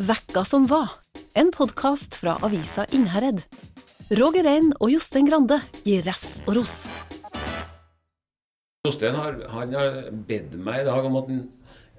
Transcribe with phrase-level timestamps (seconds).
[0.00, 0.88] Vekka som var,
[1.34, 3.42] en podkast fra avisa Innherred.
[4.16, 6.76] Roger Rein og Jostein Grande gir refs og ros.
[8.86, 9.98] Jostein har, han har
[10.30, 11.28] bedt meg i dag om at,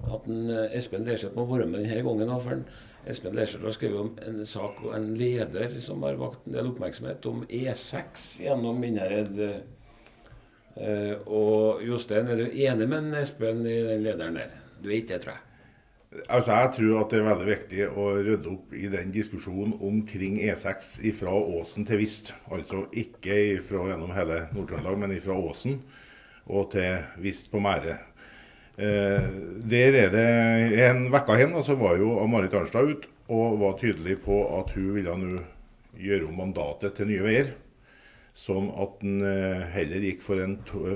[0.08, 2.32] at han, eh, Espen Lerseth må være med denne gangen.
[2.42, 2.64] For en,
[3.06, 6.72] Espen Lerseth har skrevet om en sak og en leder som har vakt en del
[6.72, 9.38] oppmerksomhet, om E6 gjennom Innherred.
[10.74, 14.60] Eh, og Jostein, er du enig med Espen i den lederen der?
[14.82, 15.51] Du er ikke det, tror jeg?
[16.28, 20.38] Altså, Jeg tror at det er veldig viktig å rydde opp i den diskusjonen omkring
[20.44, 22.34] E6 fra Åsen til Vist.
[22.52, 25.78] Altså ikke ifra, gjennom hele Nord-Trøndelag, men fra Åsen
[26.52, 27.96] og til Vist på Mære.
[28.76, 29.30] Eh,
[29.68, 30.28] der er det
[30.88, 34.94] En uke hen altså, var jo Marit Arnstad ute og var tydelig på at hun
[34.94, 35.42] ville nå
[36.00, 37.52] gjøre om mandatet til Nye Veier
[38.32, 40.54] sånn at en eh, heller gikk for en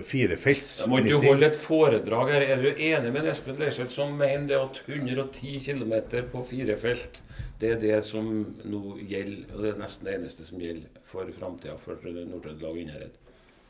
[0.09, 0.79] firefelts.
[0.89, 2.45] Må ikke du holde et foredrag her?
[2.47, 5.93] Er du enig med Espen Leirseth, som mener det at 110 km
[6.33, 7.21] på fire felt,
[7.61, 8.31] det er det som
[8.65, 13.23] nå gjelder, og det er nesten det eneste som gjelder for framtida for Nord-Trøndelag Innherred?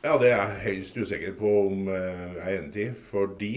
[0.05, 3.53] Ja, det er jeg helst usikker på om eh, jeg er enig i, fordi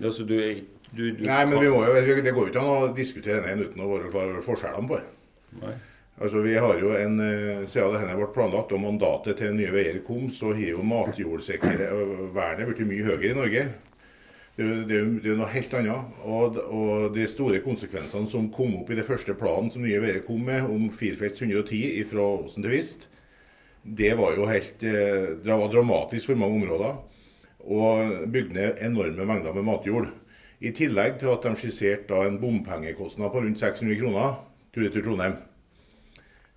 [0.00, 0.62] altså, du er,
[0.96, 3.66] du, du Nei, men vi må jo, det går jo ikke an å diskutere den
[3.66, 5.74] uten å være klar over forskjellene på det.
[6.20, 10.02] Altså vi har jo en, eh, Siden dette ble planlagt og mandatet til Nye Veier
[10.04, 13.64] kom, så har jo matjordvernet blitt mye høyere i Norge.
[14.52, 16.18] Det, er er noe helt annet.
[16.28, 20.20] Og, og, de store konsekvensene som kom opp i det første planen som Nye Veier
[20.26, 23.08] kom med, om firefelts 110 fra Åsen til Vist,
[23.82, 27.00] det var jo helt eh, det var dramatisk for mange områder.
[27.62, 30.10] Og bygde ned enorme mengder med matjord.
[30.62, 34.36] I tillegg til at de skisserte en bompengekostnad på rundt 600 kroner
[34.74, 35.40] tur-retur Trondheim.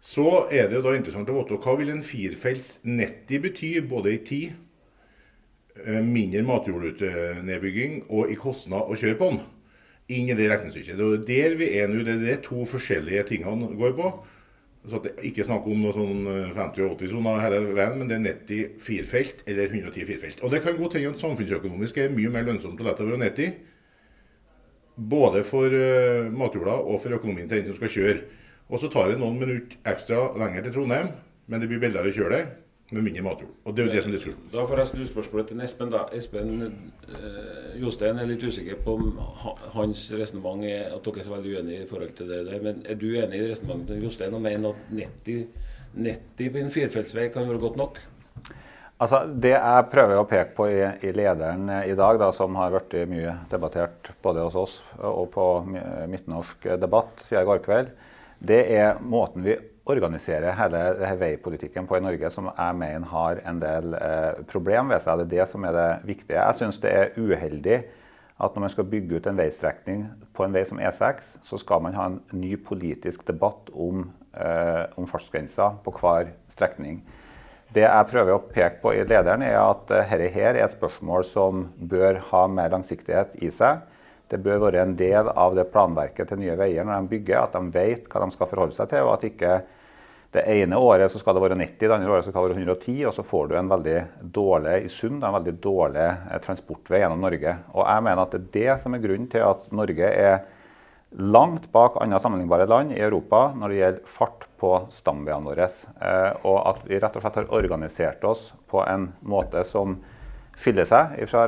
[0.02, 4.14] Så er det jo da interessant å vite hva vil en firefelts 90 bety, både
[4.14, 4.54] i tid,
[5.84, 9.42] eh, mindre matjordnedbygging og i kostnad å kjøre på den.
[10.14, 10.98] Inn i det regnestykket.
[10.98, 12.04] Det er der vi er nå.
[12.06, 14.14] Det er de to forskjellige tingene går på.
[14.86, 18.76] Så at det ikke snakk om noe sånn 50-80-soner hele veien, men det er 90
[18.86, 20.44] firefelt eller 110 firefelt.
[20.46, 23.22] Og det kan godt hende at samfunnsøkonomisk er mye mer lønnsomt å la det være
[23.24, 23.56] 90.
[24.96, 28.20] Både for uh, matjorda og for økonomien til den som skal kjøre.
[28.70, 31.12] Og så tar det noen minutter ekstra lenger til Trondheim,
[31.46, 32.46] men det blir billigere å kjøre det
[32.94, 33.54] med mindre matjord.
[33.66, 34.50] Og Det er jo det som er diskusjonen.
[34.54, 35.92] Da får jeg snu spørsmålet til Espen.
[35.94, 36.02] da.
[36.14, 39.20] Espen eh, Jostein er litt usikker på om
[39.74, 42.62] hans resonnement er at dere er så veldig uenige i forhold til det der.
[42.62, 45.48] Men er du enig i resonnementet til Jostein og mener at 90,
[45.98, 48.02] 90 på en firefeltsvei kan være godt nok?
[49.02, 52.72] Altså, Det jeg prøver å peke på i, i lederen i dag, da, som har
[52.72, 55.48] vært mye debattert både hos oss og på
[56.08, 57.90] Midtnorsk debatt siden i går kveld,
[58.48, 60.82] det er måten vi organiserer hele
[61.20, 65.20] veipolitikken på i Norge, som jeg mener har en del eh, problem ved seg.
[65.20, 66.40] Det er det som er det viktige.
[66.40, 67.84] Jeg syns det er uheldig
[68.36, 70.02] at når man skal bygge ut en veistrekning
[70.36, 74.84] på en vei som E6, så skal man ha en ny politisk debatt om, eh,
[74.98, 77.04] om fartsgrenser på hver strekning.
[77.76, 80.76] Det jeg prøver å peke på i lederen, er at dette eh, her er et
[80.76, 83.86] spørsmål som bør ha mer langsiktighet i seg.
[84.32, 87.56] Det bør være en del av det planverket til Nye Veier når de bygger, at
[87.58, 89.06] de vet hva de skal forholde seg til.
[89.06, 89.56] og at ikke
[90.36, 92.64] det ene året så skal det være 90, det andre året så skal det være
[92.66, 94.00] 110, og så får du en veldig
[94.36, 97.54] dårlig i sum, en veldig dårlig eh, transportvei gjennom Norge.
[97.72, 100.36] Og jeg mener at det er det som er grunnen til at Norge er
[101.16, 105.70] langt bak andre sammenlignbare land i Europa når det gjelder fart på stamveiene våre.
[105.70, 110.02] Eh, og at vi rett og slett har organisert oss på en måte som
[110.62, 111.46] skiller seg fra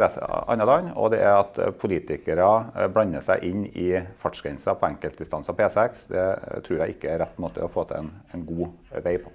[0.52, 3.90] andre land, og det er at politikere eh, blander seg inn i
[4.22, 6.08] fartsgrenser på enkeltdistanser på E6.
[6.14, 6.30] Det
[6.68, 9.34] tror jeg ikke er rett måte å få til en, en god vei på.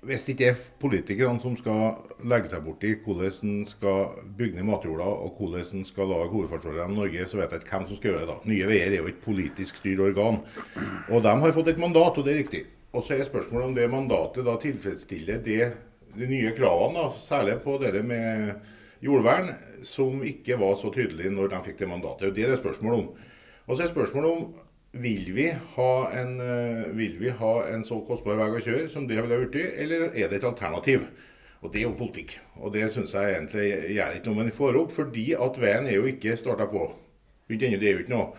[0.00, 4.64] Hvis det ikke er politikerne som skal legge seg borti hvordan en skal bygge ned
[4.70, 7.98] matjorda og hvordan en skal lage hovedfartsordene i Norge, så vet jeg ikke hvem som
[7.98, 8.28] skal gjøre det.
[8.30, 8.36] da.
[8.48, 10.40] Nye Veier er jo et politisk styrt organ.
[11.12, 12.62] Og de har fått et mandat, og det er riktig.
[12.96, 15.68] Og så er spørsmålet om det mandatet da tilfredsstiller det,
[16.16, 18.54] de nye kravene, da, særlig på det med
[19.04, 19.54] jordvern
[19.86, 22.34] som ikke var så tydelig når de fikk det mandatet.
[22.36, 23.30] Det er det spørsmålet om.
[23.66, 24.50] Og så er spørsmålet om
[25.00, 29.06] vil vi, ha en, eh, vil vi ha en så kostbar vei å kjøre som
[29.06, 31.06] det ville blitt, eller er det et alternativ?
[31.62, 32.38] Og Det er jo politikk.
[32.56, 35.98] Og det syns jeg egentlig gjør ikke noe man får opp, fordi at veien er
[35.98, 36.86] jo ikke starta på.
[37.48, 38.32] Det er jo ikke noe.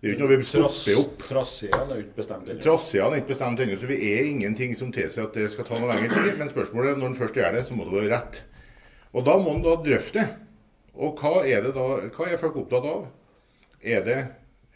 [0.00, 1.24] Det er jo ikke noe vi stopper opp.
[1.28, 2.62] Traseene er ikke bestemt ennå.
[2.64, 5.78] Traseene er ikke bestemt ennå, så vi er ingenting som tilsier at det skal ta
[5.78, 6.38] noe lengre tid.
[6.40, 8.40] Men spørsmålet er når en først gjør det, så må det være rett.
[9.12, 10.26] Og da må en da drøfte.
[10.92, 13.08] Og hva er det da, hva er folk opptatt av?
[13.82, 14.18] Er det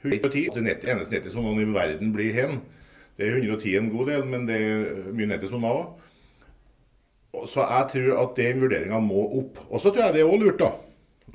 [0.05, 0.51] 110?
[0.55, 2.61] Det nett, eneste nettet som noen i verden blir hen.
[3.17, 5.87] Det er 110 en god del, men det er mye nettet som òg.
[7.49, 9.61] Så jeg tror at den vurderinga må opp.
[9.69, 10.73] Og så tror jeg det er òg lurt, da.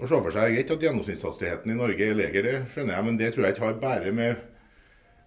[0.02, 3.18] Å se for seg greit at gjennomsnittshastigheten i Norge er lavere, det skjønner jeg, men
[3.20, 4.48] det tror jeg ikke har bare med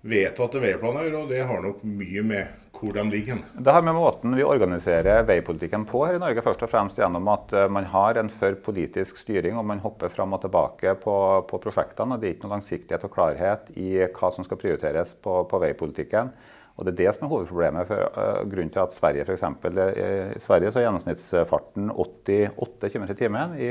[0.05, 3.39] vedtatte veiplaner og det har nok mye med hvor de ligger.
[3.55, 7.29] Det har med måten vi organiserer veipolitikken på her i Norge, først og fremst gjennom
[7.33, 11.17] at eh, man har en for politisk styring og man hopper fram og tilbake på,
[11.49, 12.17] på prosjektene.
[12.17, 15.63] og Det er ikke noe langsiktighet og klarhet i hva som skal prioriteres på, på
[15.63, 16.35] veipolitikken.
[16.75, 17.87] Og Det er det som er hovedproblemet.
[17.87, 23.05] for uh, Grunnen til at Sverige for eksempel, I Sverige så er gjennomsnittsfarten 88 km
[23.07, 23.55] i timen.
[23.55, 23.71] I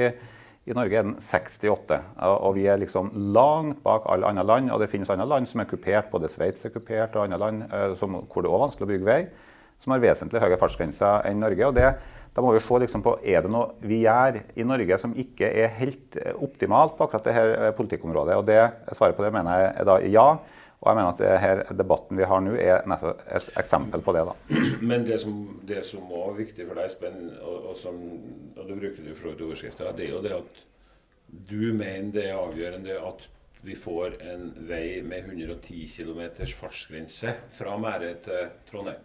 [0.63, 4.71] i Norge er den 68, og vi er liksom langt bak alle andre land.
[4.71, 7.65] Og det finnes andre land som er kupert, både Sveits er kupert og andre land
[7.67, 9.19] eh, som, hvor det er vanskelig å bygge vei,
[9.83, 11.67] som har vesentlig høyere fartsgrenser enn Norge.
[11.67, 11.93] og det,
[12.33, 15.51] Da må vi se liksom på er det noe vi gjør i Norge som ikke
[15.51, 18.37] er helt eh, optimalt på akkurat dette eh, politikkområdet.
[18.37, 20.27] og det Svaret på det mener jeg er da ja.
[20.83, 24.25] Og jeg mener at det her debatten vi har nå, er et eksempel på det.
[24.27, 24.33] da.
[24.89, 28.01] Men det som, det som er viktig for deg, Spenn, og, og, som,
[28.57, 30.59] og du bruker det for overskrifta, det er jo det at
[31.47, 33.23] du mener det er avgjørende at
[33.63, 36.19] vi får en vei med 110 km
[36.59, 38.99] fartsgrense fra Mære til Trondheim.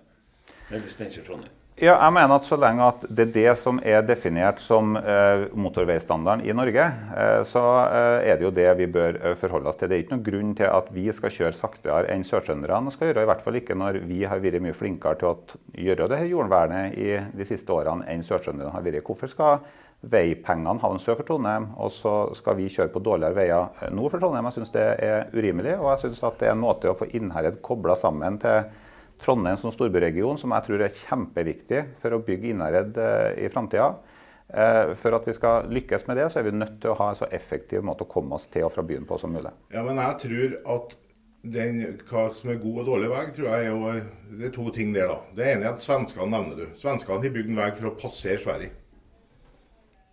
[0.69, 1.57] Eller Steinkjer-Trondheim.
[1.79, 5.45] Ja, jeg mener at Så lenge at det er det som er definert som eh,
[5.55, 9.79] motorveistandarden i Norge, eh, så eh, er det jo det vi bør eh, forholde oss
[9.79, 9.87] til.
[9.87, 13.23] Det er ikke noen grunn til at vi skal kjøre saktere enn sørtrønderne skal gjøre.
[13.23, 16.33] I hvert fall ikke når vi har vært mye flinkere til å gjøre det her
[16.33, 19.07] jordvernet i de siste årene enn sørtrønderne har vært.
[19.07, 19.63] Hvorfor skal
[20.03, 24.17] veipengene havne sør for Trondheim, og så skal vi kjøre på dårligere veier eh, nord
[24.17, 24.51] for Trondheim?
[24.51, 27.63] Jeg syns det er urimelig, og jeg syns det er en måte å få Innherred
[27.63, 28.67] kobla sammen til
[29.23, 33.91] Trondheim som storbyregion, som jeg tror er kjempeviktig for å bygge Innherred eh, i framtida.
[34.49, 37.11] Eh, for at vi skal lykkes med det, så er vi nødt til å ha
[37.11, 39.53] en så effektiv måte å komme oss til og fra byen på som mulig.
[39.75, 40.97] Ja, men jeg tror at
[41.49, 44.00] den, hva som er god og dårlig vei, tror jeg er,
[44.41, 45.12] det er to ting der.
[45.12, 45.19] da.
[45.37, 46.79] Det ene er at svenskene nevner du.
[46.79, 48.73] Svenskene har bygd en vei for å passere Sverige.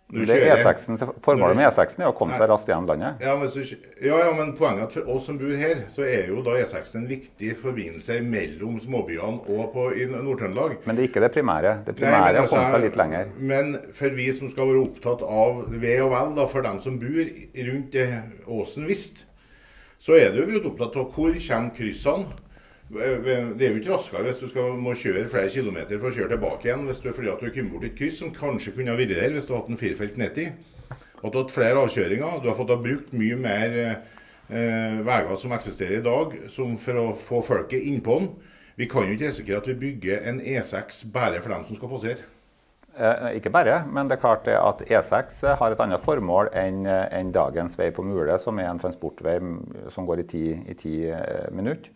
[0.06, 3.24] E6, formålet med E6 er å komme seg raskt gjennom landet.
[3.26, 3.50] Ja, men,
[3.98, 6.54] ja, ja, men poenget er at for oss som bor her, så er jo da
[6.60, 10.78] E6 en viktig forbindelse mellom småbyene og på, i Nord-Trøndelag.
[10.86, 11.74] Men det er ikke det primære.
[11.88, 13.34] Det primære er å komme seg litt lenger.
[13.50, 17.00] Men for vi som skal være opptatt av ve og vel, da, for dem som
[17.02, 17.34] bor
[17.72, 18.00] rundt
[18.46, 19.24] åsen Vist,
[19.98, 22.42] så er det jo vi opptatt av hvor kommer kryssene.
[22.86, 26.36] Det er jo ikke raskere hvis du skal, må kjøre flere kilometer for å kjøre
[26.36, 28.94] tilbake igjen hvis du, fordi at du har kommet bort et kryss som kanskje kunne
[28.94, 30.44] ha vært der hvis du hadde hatt en firefelts nedi.
[30.86, 32.38] At du har hatt flere avkjøringer.
[32.44, 37.08] Du har fått ha brukt mye mer eh, veier som eksisterer i dag, for å
[37.18, 38.30] få folket innpå den.
[38.78, 41.90] Vi kan jo ikke risikere at vi bygger en E6 bare for dem som skal
[41.90, 42.30] passere.
[42.94, 47.34] Eh, ikke bare, men det er klart at E6 har et annet formål enn en
[47.34, 49.40] dagens vei på Mule, som er en transportvei
[49.90, 51.95] som går i ti, i ti eh, minutter.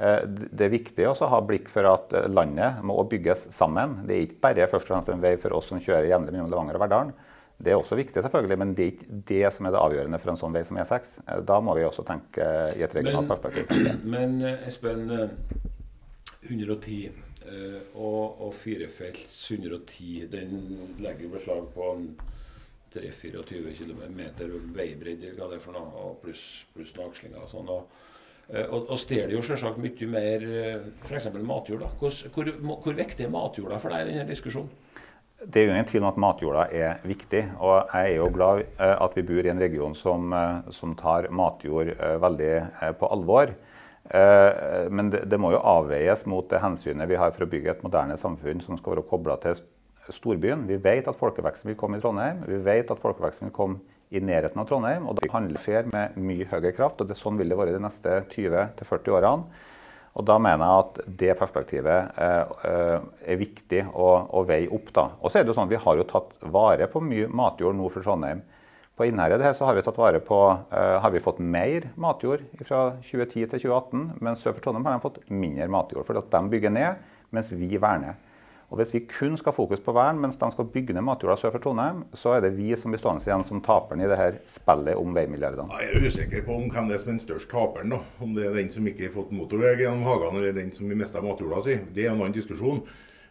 [0.00, 3.98] Eh, det er viktig å ha blikk for at eh, landet må bygges sammen.
[4.08, 6.52] Det er ikke bare først og fremst en vei for oss som kjører jevnlig mellom
[6.54, 7.12] Levanger og Verdalen.
[7.60, 10.32] Det er også viktig, selvfølgelig, men det er ikke det som er det avgjørende for
[10.32, 11.10] en sånn vei som E6.
[11.26, 13.90] Eh, da må vi også tenke i et regionalt perspektiv.
[14.14, 15.04] Men Espen,
[16.48, 17.10] 110
[17.50, 20.54] og, og firefelts 110, den
[21.02, 21.90] legger beslag på
[22.94, 24.22] 3-24 km
[24.76, 27.68] veibredde, hva det er for noe, pluss, pluss noen akslinger og sånn.
[27.74, 28.08] og
[28.50, 31.28] og, og stjeler jo selvsagt mye mer eh, f.eks.
[31.38, 31.86] matjord.
[32.00, 34.70] Hvor, hvor, hvor, viktig er matjorda for deg i denne diskusjonen?
[35.40, 37.44] Det er jo ingen tvil om at matjorda er viktig.
[37.62, 40.34] Og jeg er jo glad eh, at vi bor i en region som,
[40.74, 41.94] som tar matjord
[42.24, 42.54] veldig
[43.00, 43.54] på alvor.
[44.10, 47.84] Men det, det, må jo avveies mot det hensynet vi har for å bygge et
[47.86, 49.60] moderne samfunn som skal være kobla til
[50.10, 50.64] storbyen.
[50.66, 52.42] Vi vet at folkeveksten vil komme i Trondheim.
[52.48, 55.08] Vi vet at folkeveksten vil komme i nærheten av Trondheim.
[55.08, 57.00] og Det handler skjer med mye høyere kraft.
[57.00, 59.66] og det, Sånn vil det være de neste 20-40 årene.
[60.18, 62.48] Og Da mener jeg at det perspektivet er,
[63.22, 64.92] er viktig å, å, veie opp.
[64.92, 65.10] da.
[65.22, 67.92] Og så er det jo sånn, Vi har jo tatt vare på mye matjord nord
[67.92, 68.42] for Trondheim.
[68.96, 72.42] På Innherred her så har vi tatt vare på, eh, har vi fått mer matjord
[72.66, 74.18] fra 2010 til 2018.
[74.20, 76.96] Men sør for Trondheim har de fått mindre matjord, fordi at de bygger ned,
[77.32, 78.18] mens vi verner.
[78.70, 81.50] Og Hvis vi kun skal fokus på vern, mens de skal bygge ned matjorda sør
[81.56, 84.36] for Trondheim, så er det vi som blir stående igjen som taperen i det her
[84.46, 85.74] spillet om veimilliardene.
[85.74, 87.90] Jeg er usikker på om hvem det er som er den største taperen.
[87.96, 87.98] da.
[88.22, 91.00] Om det er den som ikke har fått motorvei gjennom hagene, eller den som har
[91.02, 91.80] mista matjorda si.
[91.96, 92.84] Det er en annen diskusjon.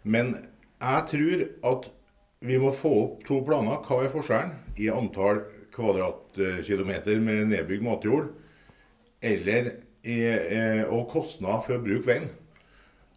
[0.03, 0.36] Men
[0.81, 1.89] jeg tror at
[2.51, 3.79] vi må få opp to planer.
[3.88, 8.29] Hva er forskjellen i antall kvadratkilometer med nedbygd matjord,
[9.24, 9.72] eller
[10.03, 12.29] i, eh, og kostnad for å bruke veien?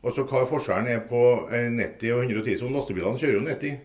[0.02, 3.76] Altså hva forskjellen er på 90 og 110 som lastebilene kjører jo 90,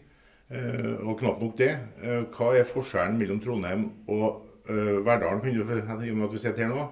[0.49, 1.73] eh, og knapt nok det.
[2.01, 4.25] Eh, hva er forskjellen mellom Trondheim og
[4.71, 6.87] uh, Verdalen, i og med at vi sitter her nå,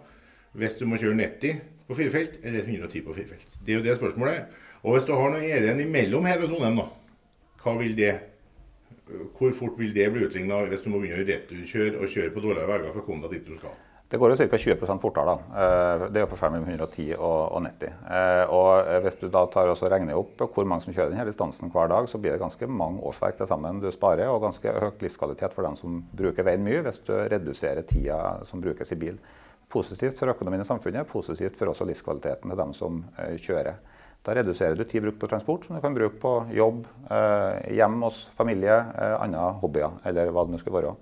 [0.55, 1.57] hvis du må kjøre 90
[1.89, 3.57] på fire felt eller 110 på fire felt?
[3.65, 4.61] Det er jo det spørsmålet.
[4.85, 6.87] Og hvis du har noe ærend imellom her og Trondheim, da,
[7.63, 8.13] hva vil det
[9.37, 12.41] hvor fort vil det bli utligna hvis du må begynne å returkjøre og kjøre på
[12.41, 13.75] dårlige veier for å komme deg dit du skal?
[14.07, 14.57] Det går jo ca.
[14.57, 15.25] 20% fortere.
[15.25, 15.61] da.
[15.61, 17.93] Eh, det er forskjellen mellom 110 og 90.
[18.17, 21.71] Eh, og Hvis du da tar og regner opp hvor mange som kjører denne distansen
[21.73, 25.01] hver dag, så blir det ganske mange årsverk til sammen du sparer, og ganske høyt
[25.01, 29.17] livskvalitet for dem som bruker veien mye, hvis du reduserer tida som brukes i bil.
[29.73, 33.81] Positivt for økonomien i samfunnet, positivt for også livskvaliteten til dem som eh, kjører.
[34.21, 36.85] Da reduserer du tid brukt på transport, som du kan bruke på jobb,
[37.69, 38.73] hjem hos familie,
[39.21, 40.95] andre hobbyer eller hva det nå skulle være.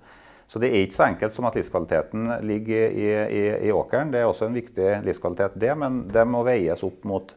[0.54, 4.12] Så det er ikke så enkelt som at livskvaliteten ligger i, i, i, åkeren.
[4.14, 7.32] Det er også en viktig livskvalitet, det, men det må veies opp mot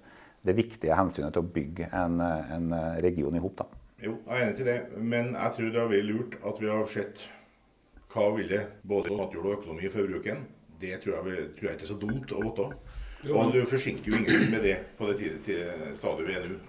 [0.46, 3.64] det viktige hensynet til å bygge en, en region i hop.
[4.06, 6.70] Jo, jeg er enig til det, men jeg tror det har vært lurt at vi
[6.70, 7.26] har sett
[8.14, 10.46] hva ville både matjord og økonomi for bruken.
[10.78, 12.70] Det tror jeg, tror jeg ikke er så dumt å vite.
[13.34, 15.34] Og du forsinker jo ingen med det på det
[15.98, 16.62] stadiet vi er nå.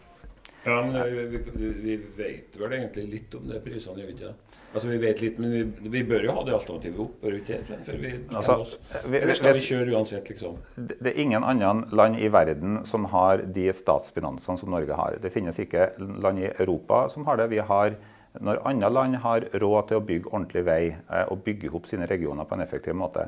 [0.64, 4.30] Ja, men vi, vi, vi, vet vel egentlig litt om det prisene, gjør vi ikke
[4.32, 4.47] det?
[4.68, 7.40] Altså Vi vet litt, men vi, vi bør jo ha det alternativet opp bør vi
[7.40, 9.06] ikke før vi bestemmer altså, oss.
[9.08, 10.58] Eller skal vi kjøre uansett, liksom?
[10.76, 15.16] Det er ingen andre land i verden som har de statsfinansene som Norge har.
[15.22, 17.48] Det finnes ikke land i Europa som har det.
[17.54, 17.96] Vi har,
[18.44, 22.06] Når andre land har råd til å bygge ordentlig vei eh, og bygge opp sine
[22.06, 23.24] regioner på en effektiv måte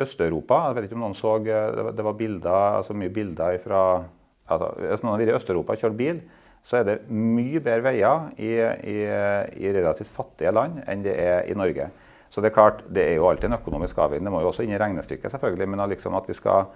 [0.00, 3.82] Øst-Europa, jeg vet ikke om noen så, eh, det var bilder, altså mye bilder fra
[4.46, 6.20] altså, Hvis noen har vært i Øst-Europa og kjørt bil,
[6.66, 8.50] så er det mye bedre veier i,
[8.90, 11.92] i, i, relativt fattige land enn det er i Norge.
[12.30, 14.26] Så det er klart, det er jo alltid en økonomisk avveining.
[14.26, 15.68] Det må jo også inn i regnestykket, selvfølgelig.
[15.72, 16.66] Men liksom at vi skal,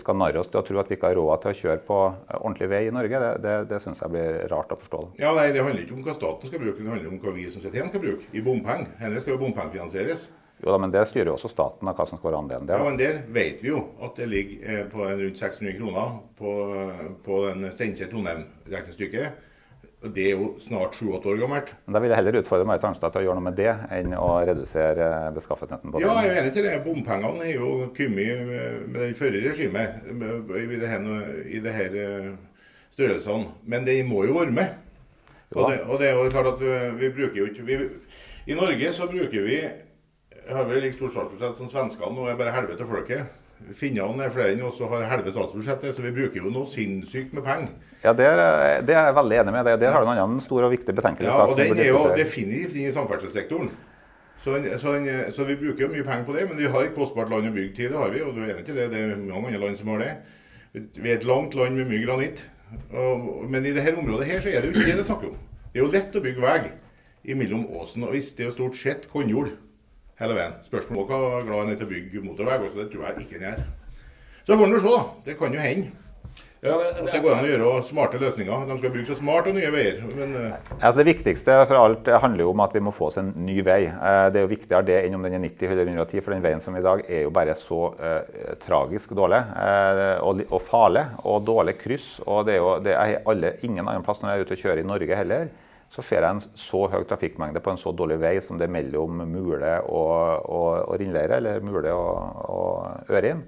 [0.00, 2.00] skal narre oss til å tro at vi ikke har råd til å kjøre på
[2.40, 5.04] ordentlig vei i Norge, det, det, det syns jeg blir rart å forstå.
[5.22, 7.46] Ja, nei, Det handler ikke om hva staten skal bruke, det handler om hva vi
[7.54, 8.28] som sitter hjemme skal bruke.
[8.34, 8.90] I bompenger.
[8.98, 10.26] Dette skal jo bompengefinansieres.
[10.60, 12.80] Jo da, men Det styrer jo også staten av hva som skal være andelen der.
[12.80, 16.56] Ja, men Der vet vi jo at det ligger eh, på rundt 600 kroner på,
[17.24, 19.46] på den Steinkjer-Trondheim-regnestykket.
[20.00, 21.72] Det er jo snart sju-åtte år gammelt.
[21.84, 24.14] Men Da vil jeg heller utfordre Marit Arnstad til å gjøre noe med det, enn
[24.16, 26.06] å redusere beskaffenheten på det.
[26.06, 26.76] Ja, jeg er enig til det.
[26.84, 31.10] Bompengene er jo kommet med det forrige regimet i det her,
[31.44, 32.30] i det her eh,
[32.96, 33.52] størrelsene.
[33.64, 34.72] Men det må jo være med.
[35.50, 36.60] Og det, og det, er jo klart at
[36.96, 37.78] vi bruker jo ikke vi,
[38.46, 39.56] I Norge så bruker vi
[40.54, 42.18] har vi like stort statsbudsjett som svenskene.
[42.18, 43.38] og er bare helvete folket.
[43.76, 47.34] Finnene er flere enn oss og har helvete statsbudsjettet, så vi bruker jo noe sinnssykt
[47.36, 47.74] med penger.
[48.00, 48.40] Ja, det er,
[48.86, 49.68] det er, jeg veldig enig med.
[49.82, 51.28] Der har du en annen stor og viktig betenkelse.
[51.28, 53.68] Ja, og den er jo definitivt inne i samferdselssektoren.
[54.40, 54.94] Så, så,
[55.36, 57.52] så, vi bruker jo mye penger på det, men vi har et kostbart land å
[57.52, 58.22] bygge til, det har vi.
[58.24, 60.14] Og du er enig til det, det er mange andre land som har det.
[60.96, 62.40] Vi er et langt land med mye granitt.
[62.88, 65.36] Og, men i dette området her så er det jo ikke det det snakker om.
[65.70, 68.78] Det er jo lett å bygge vei mellom åsen og hvis Det er jo stort
[68.78, 69.52] sett kornjord
[70.20, 70.58] hele veien.
[70.66, 72.60] Spørsmålet er hvor glad han er til å bygge motorvei.
[72.66, 73.66] Også det tror jeg ikke han gjør.
[74.44, 75.02] Så får vi se, da.
[75.26, 75.90] Det kan jo hende.
[76.60, 78.64] Ja, men, at det går an å gjøre smarte løsninger.
[78.68, 80.02] De skal bygge så smart og nye veier.
[80.12, 80.74] Men, uh...
[80.76, 83.62] altså det viktigste for alt handler jo om at vi må få oss en ny
[83.64, 83.78] vei.
[83.88, 86.44] Uh, det er jo viktigere det enn om den er 90 eller 110, for den
[86.44, 89.40] veien som i dag er jo bare så uh, tragisk dårlig.
[90.20, 91.06] Og, og, farlig.
[91.24, 92.12] Og dårlig kryss.
[92.26, 94.64] Og det er jo det er alle, ingen annen plass når jeg er ute og
[94.66, 95.50] kjører i Norge heller
[95.90, 98.74] så ser jeg en så høy trafikkmengde på en så dårlig vei som det er
[98.76, 103.42] mellom Mule og, og, og Rindleire, eller Mule og, og Ørin.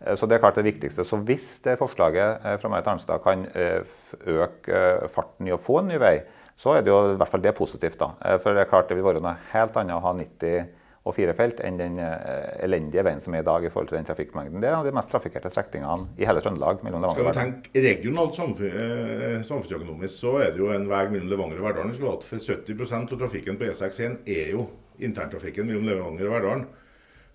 [0.00, 1.04] Eh, så det er klart det viktigste.
[1.04, 3.80] Så hvis det forslaget eh, fra Marit Arnstad kan eh,
[4.26, 6.18] øke farten i å få en ny vei,
[6.56, 7.98] så er det jo i hvert fall det positivt.
[8.00, 8.12] da.
[8.40, 10.68] For det er klart det vil være noe helt annet å ha 90
[11.06, 14.08] og fire felt enn den elendige veien som er i dag i forhold til den
[14.08, 14.58] trafikkmengden.
[14.62, 16.82] Det er de mest trafikkerte strekningene i hele Trøndelag.
[16.82, 21.68] mellom Skal vi tenke regionalt samfunnsøkonomisk, så er det jo en vei mellom Levanger og
[21.68, 21.94] Verdalen.
[22.26, 24.66] For 70% av trafikken på E61 er jo
[24.98, 26.66] interntrafikken mellom Levanger og Verdalen.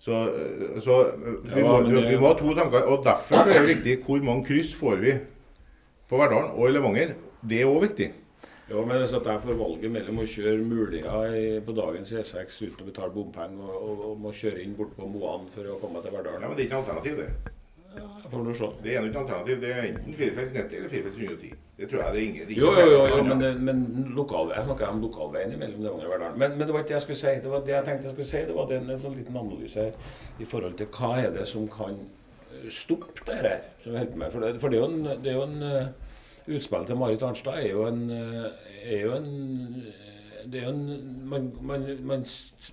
[0.02, 0.16] Så,
[0.82, 0.94] så
[1.46, 2.88] vi, ja, må, vi, må, ha to tanker.
[2.90, 5.12] og Derfor er det viktig hvor mange kryss får vi
[6.10, 7.14] på Verdalen og i Levanger.
[7.40, 8.08] Det er òg viktig.
[8.72, 11.16] Jo, men hvis jeg får valget mellom å kjøre Mulia
[11.66, 15.08] på dagens E6 uten å betale bompenger, og, og, og, må kjøre inn bort på
[15.12, 17.58] Moan for å komme til Verdalen Ja, Men det er ikke noe alternativ, det.
[17.92, 18.70] Ja, får du se.
[18.80, 19.58] Det er ikke alternativ.
[19.60, 21.58] Det er enten firefelts 90 eller firefelts 110.
[21.76, 22.48] Det tror jeg det er ingen.
[22.48, 23.82] Det er jo, jo, jo, jo, men, det, men
[24.16, 26.38] lokal, jeg snakker om lokalveien mellom Levanger og Verdalen.
[26.40, 27.34] Men, men, det var ikke det jeg skulle si.
[27.44, 28.42] Det var det jeg tenkte jeg skulle si.
[28.48, 32.00] Det var en, sånn liten analyse her i forhold til hva er det som kan
[32.00, 34.32] eh, stoppe det her som vi holder på med.
[34.32, 36.11] For det, for det er jo en, det er jo en uh,
[36.46, 38.46] Utspillet til Marit Arnstad er jo en, uh,
[38.82, 39.28] er jo en
[40.42, 41.84] det er jo en, man, man,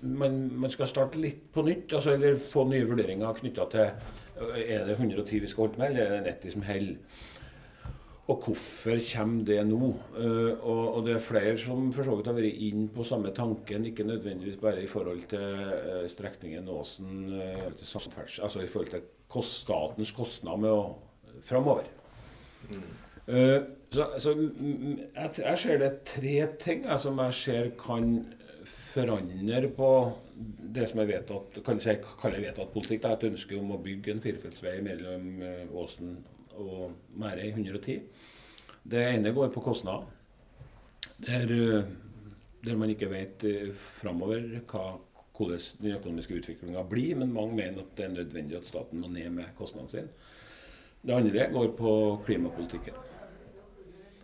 [0.02, 3.92] man, man, skal starte litt på nytt, altså, eller få nye vurderinger knytta til
[4.40, 7.20] er det 110 vi skal holde med, eller er det 90 som holder?
[8.30, 9.88] Og hvorfor kommer det nå?
[10.16, 13.88] Og, og, det er flere som for så vidt har vært inn på samme tanken,
[13.90, 20.62] ikke nødvendigvis bare i forhold til strekningen Åsen uh, altså i forhold til statens kostnad
[20.62, 20.82] med å
[21.46, 21.90] framover.
[22.70, 22.99] Mm.
[23.30, 28.12] Så, så jeg, jeg, ser det tre ting jeg, som jeg ser kan
[28.70, 29.90] forandre på
[30.74, 33.02] det som er vedtatt, kan jeg kalle vedtatt politikk.
[33.02, 36.14] Det er et ønske om å bygge en firefeltsvei mellom eh, Åsen
[36.60, 38.00] og Mærøy 110.
[38.90, 40.08] Det ene går på kostnader.
[41.26, 41.90] Der, eh,
[42.64, 47.94] der man ikke vet eh, framover hvordan den økonomiske utviklinga blir, men mange mener at
[47.96, 50.08] det er nødvendig at staten må ned med kostnadene sine.
[51.00, 51.92] Det andre går på
[52.26, 53.09] klimapolitikken.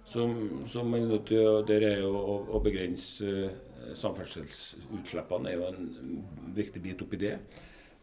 [0.07, 0.37] Som,
[0.71, 3.49] som man er nødt til å, der er jo å, å begrense
[3.95, 6.21] samferdselsutslippene er jo en
[6.57, 7.37] viktig bit oppi det.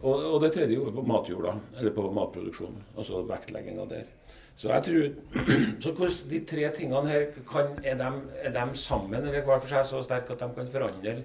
[0.04, 2.82] Og, og det tredje går på matjorda, eller på matproduksjon.
[2.98, 4.10] Altså vektlegginga der.
[4.60, 5.06] Så jeg tror
[5.84, 8.10] så hvordan De tre tingene her, kan, er, de,
[8.44, 11.16] er de sammen eller hver for seg så sterke at de kan forandre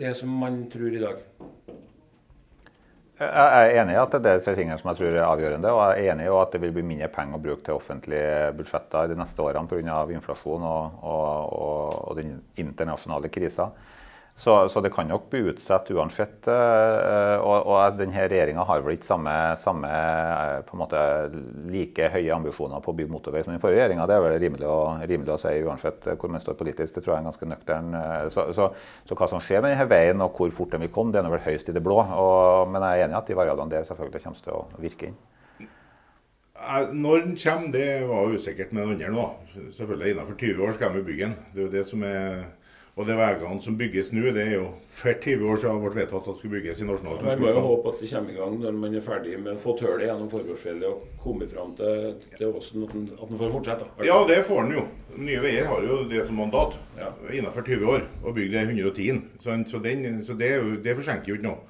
[0.00, 1.22] det som man tror i dag?
[3.20, 5.70] Jeg er enig i at det er tre tingene som jeg tror er avgjørende.
[5.76, 8.30] Og jeg er enig i at det vil bli mindre penger å bruke til offentlige
[8.56, 9.98] budsjetter de neste årene pga.
[10.16, 13.68] inflasjon og, og, og, og den internasjonale krisa.
[14.40, 16.46] Så, så, det kan nok bli utsatt uansett.
[16.48, 21.00] Eh, og, og denne regjeringa har vel ikke samme, samme eh, måte
[21.68, 24.06] like høye ambisjoner på å bygge motorvei som den forrige regjeringa.
[24.08, 26.94] Det er vel rimelig å, rimelig å, si uansett hvor man står politisk.
[26.94, 27.90] Det tror jeg er ganske nøktern.
[27.98, 28.70] Eh, så, så,
[29.04, 31.28] så, hva som skjer med denne veien og hvor fort den vil komme, det er
[31.34, 31.98] vel høyst i det blå.
[32.00, 35.10] Og, men jeg er enig i at de variablene der selvfølgelig kommer til å virke
[35.10, 35.18] inn.
[36.96, 39.28] Når den kommer, det var usikkert med den andre.
[39.76, 41.36] Selvfølgelig innenfor 20 år skal vi bygge den.
[41.52, 42.40] Det er jo det som er
[42.98, 46.24] og de veiene som bygges nå, det er jo for 20 år siden ble vedtatt
[46.24, 47.38] at det skulle bygges i Nasjonal transportplan.
[47.40, 49.60] Man må jo håpe at det kommer i gang når man er ferdig med å
[49.62, 53.88] få hullet gjennom Forgårdsfjellet og komme fram til, til Åsen, at man får fortsette.
[54.08, 54.84] Ja, det får den jo.
[55.20, 57.12] Nye Veier har jo det som mandat ja.
[57.30, 59.22] innenfor 20 år å bygge det 110.
[59.40, 60.52] Så, så, den, så det,
[60.84, 61.60] det, forsinker jo ikke noe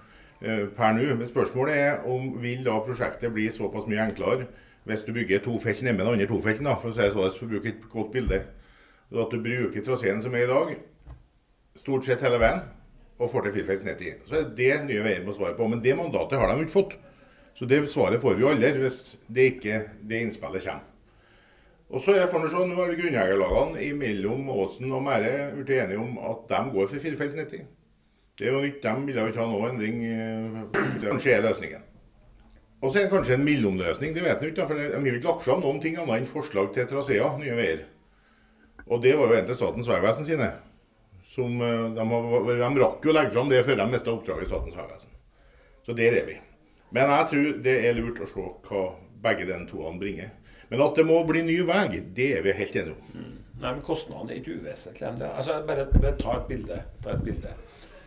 [0.40, 1.06] uh, per nå.
[1.20, 4.48] Men spørsmålet er om vil da prosjektet bli såpass mye enklere
[4.88, 7.46] hvis du bygger to felt med den andre tofelten, for å si det sånn, for
[7.46, 8.38] å bruke et godt bilde.
[9.10, 10.72] At du bruker traseen som er i dag,
[11.78, 12.62] stort sett hele veien
[13.20, 14.14] og får til firefelts ned i.
[14.26, 15.68] Så er det Nye Veier må svare på.
[15.68, 16.94] Men det mandatet har de ikke fått.
[17.54, 20.86] Så det svaret får vi jo aldri hvis det ikke det innspillet kommer.
[21.90, 26.20] Og så er for sånn, Nå har grunneierlagene mellom Åsen og Mære blitt enige om
[26.22, 27.64] at de går for firefelts 90.
[28.38, 29.98] Det er jo nytt, De vil jo ikke ha noe endring.
[31.02, 31.82] Kanskje er løsningen.
[32.80, 34.14] Og så er det kanskje en mellomløsning.
[34.14, 34.66] det vet vi ikke.
[34.66, 37.84] for De har ikke lagt fram noen ting annet enn forslag til traseer, Nye Veier.
[38.86, 40.52] Og det var jo en til Statens vegvesen sine.
[41.26, 44.46] Som, eh, de, har, de, rakk jo å legge fram det før de mista oppdraget
[44.46, 45.18] i Statens vegvesen.
[45.86, 46.38] Så der er vi.
[46.90, 48.84] Men jeg tror det er lurt å se hva
[49.22, 50.32] begge de toene bringer.
[50.70, 53.14] Men at det må bli ny vei, det er vi helt enige om.
[53.14, 53.36] Mm.
[53.60, 55.28] Nei, men Kostnadene er ikke uvesentlige.
[55.28, 56.78] Altså, bare, bare, ta et bilde.
[57.04, 57.54] Ta et bilde.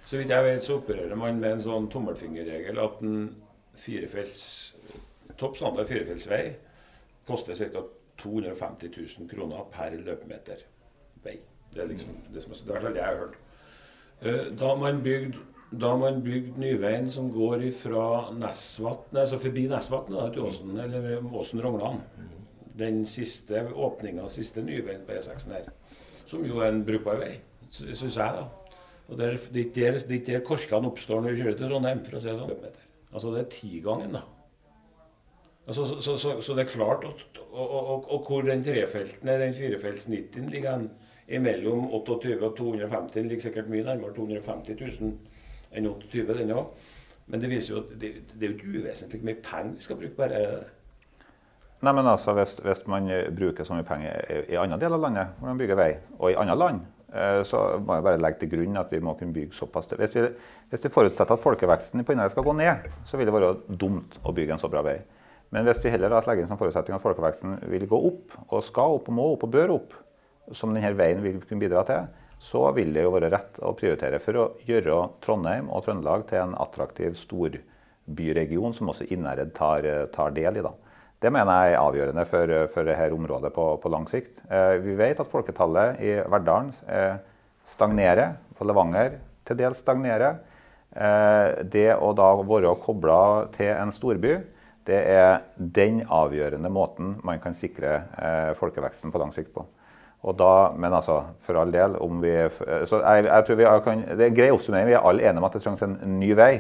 [0.04, 3.28] Så vidt jeg vet, så opererer man med en sånn tommelfingerregel at en
[3.80, 4.46] firefelts,
[5.40, 6.44] topp standard firefeltsvei
[7.28, 7.86] koster ca.
[8.24, 10.62] 250 000 kroner per løpemeter
[11.24, 11.40] vei.
[11.74, 13.40] Det er liksom det som er, det jeg har hørt.
[14.22, 20.14] Eh, da man bygde da man bygde Nyveien som går fra Nesvatn, altså forbi Nesvatn
[20.36, 22.02] til Åsen, eller Åsen-Rognan.
[22.78, 25.72] Den siste åpninga, siste Nyveien på E6 her.
[26.30, 28.46] Som jo er en brukbar vei, syns jeg, da.
[29.10, 29.34] Og Det er
[29.64, 32.54] ikke der, der korkene oppstår når vi kjører til Trondheim, for å si det sånn.
[33.14, 34.24] Altså det er tigangen, da.
[35.68, 38.64] Altså, så, så, så, så, det er klart at Og, og, og, og hvor den
[38.66, 40.88] trefelten, den firefelts 90 ligger
[41.42, 45.14] mellom 28 og 250 Den ligger sikkert mye nærmere 250 000
[45.74, 46.66] enn 28, den òg.
[47.28, 49.86] Men det viser jo at det, det er jo ikke uvesentlig hvor mye penger vi
[49.86, 50.40] skal bruke bare
[51.84, 55.32] Nei, men altså, hvis, hvis, man bruker så mye penger i, andre deler av landet,
[55.40, 56.78] hvor man bygger vei, og i andre land,
[57.12, 59.90] eh, så må jeg bare legge til grunn at vi må kunne bygge såpass.
[60.00, 60.24] Hvis vi,
[60.72, 64.16] hvis vi forutsetter at folkeveksten på Innlandet skal gå ned, så vil det være dumt
[64.24, 64.96] å bygge en så bra vei.
[65.52, 68.96] Men hvis vi heller legger inn som forutsetning at folkeveksten vil gå opp, og skal
[69.02, 70.00] opp og må opp og bør opp,
[70.52, 72.08] som denne veien vil kunne bidra til,
[72.44, 76.42] så vil det jo være rett å prioritere for å gjøre Trondheim og Trøndelag til
[76.42, 80.64] en attraktiv storbyregion som også Innherred tar, tar, del i.
[80.66, 80.74] Da.
[81.24, 84.42] Det mener jeg er avgjørende for, for dette området på, på lang sikt.
[84.52, 87.22] Eh, vi vet at folketallet i Verdalen eh,
[87.72, 89.16] stagnerer, på Levanger
[89.48, 90.42] til dels stagnerer.
[90.94, 93.22] Eh, det å da være kobla
[93.56, 94.36] til en storby,
[94.84, 99.64] det er den avgjørende måten man kan sikre eh, folkeveksten på lang sikt på.
[100.24, 102.32] Da, men altså, for all del om vi,
[102.88, 104.88] så jeg, jeg tror vi kan, Det er grei oppsummering.
[104.88, 106.54] Vi er alle enige om at det trengs en ny vei.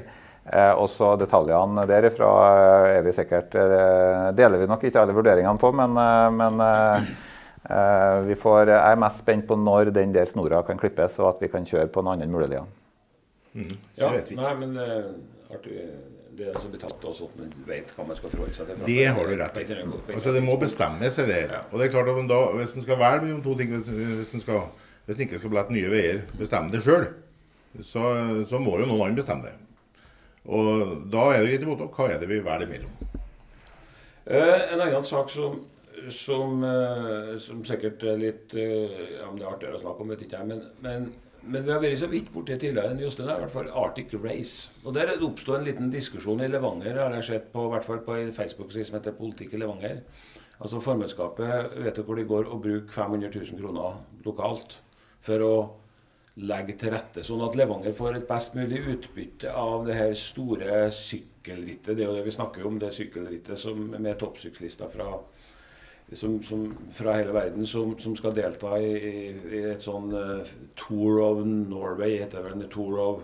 [0.44, 5.56] Eh, også detaljene derifra eh, er vi sikkert, eh, deler vi nok ikke alle vurderingene
[5.62, 7.06] på, men, eh, men eh,
[7.72, 11.30] eh, vi får, jeg er mest spent på når den der snora kan klippes, og
[11.30, 12.82] at vi kan kjøre på en annen mulig mulighet.
[13.54, 13.78] Mm.
[14.02, 14.76] Ja, nei, men
[15.54, 15.80] artig
[16.38, 18.86] det er altså betatt også at man vet hva man skal forholde seg til.
[18.88, 19.66] Det har du rett i.
[20.16, 21.64] Altså, det må bestemmes, det Ja.
[21.72, 24.42] Og det er klart at da, Hvis en skal velge mellom to ting, hvis en,
[24.42, 24.64] skal,
[25.06, 27.10] hvis ikke skal la Nye Veier bestemme det sjøl,
[27.82, 28.06] så,
[28.50, 29.54] så må jo noen andre bestemme det.
[30.44, 32.98] Og da er det greit å vite hva er det vi velger mellom.
[34.26, 35.60] Eh, en annen sak som,
[36.12, 40.12] som, eh, som sikkert er litt eh, ja, om det er artigere å snakke om,
[40.14, 40.50] vet ikke jeg.
[40.52, 41.10] Men, men,
[41.46, 44.72] men, vi har vært så vidt borti tidligere, Jostein, i hvert fall Arctic Race.
[44.84, 48.16] Og Der oppsto en liten diskusjon i Levanger, har jeg sett på, hvert fall på
[48.18, 50.02] en Facebook-side som heter Politikk i Levanger.
[50.64, 54.78] Altså Formannskapet vet hvor de går og bruker 500 000 kroner lokalt
[55.24, 55.56] for å
[56.42, 60.88] legge til rette, sånn at Levanger får et best mulig utbytte av det her store
[60.94, 61.94] sykkelrittet.
[61.94, 65.20] Det er jo det vi snakker om, det sykkelrittet som, med toppsyklister fra,
[66.14, 68.92] som, som, fra hele verden som, som skal delta i,
[69.32, 72.68] i, et sånn uh, Tour of Norway, heter det vel.
[72.74, 73.24] Tour of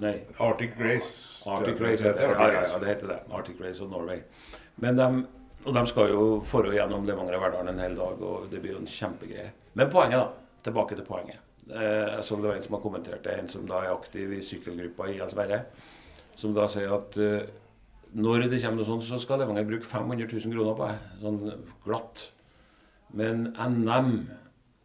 [0.00, 0.14] Nei.
[0.38, 1.10] Arctic Race.
[1.50, 2.38] Arctic Race heter det.
[2.38, 3.18] Ja, ja, det heter det.
[3.36, 4.22] Arctic Race of Norway.
[4.80, 5.08] Men de,
[5.64, 8.78] og de skal jo forå gjennom Levanger og Verdalen en hel dag, og det blir
[8.78, 9.50] jo en kjempegreie.
[9.76, 10.62] Men poenget, da.
[10.64, 11.42] Tilbake til poenget.
[11.70, 14.40] Jeg som det var en som har kommentert det, en som da er aktiv i
[14.44, 15.60] sykkelgruppa i Sverre,
[16.36, 17.50] som da sier at eh,
[18.16, 21.16] når det kommer noe sånt, så skal Levanger bruke 500 000 kroner på det.
[21.22, 21.40] Sånn
[21.84, 22.24] glatt.
[23.14, 24.14] Men NM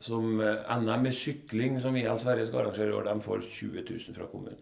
[0.05, 3.85] som, eh, NM i sykling som IL Sverige skal arrangere i år, de får 20
[3.89, 4.59] 000 fra kommunen.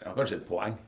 [0.00, 0.78] Ja, kanskje et poeng.